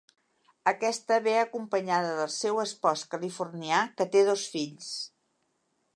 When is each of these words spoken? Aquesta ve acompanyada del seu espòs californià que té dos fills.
Aquesta 0.69 1.19
ve 1.27 1.35
acompanyada 1.41 2.15
del 2.21 2.33
seu 2.37 2.63
espòs 2.65 3.05
californià 3.13 3.85
que 4.01 4.11
té 4.17 4.25
dos 4.31 4.51
fills. 4.55 4.93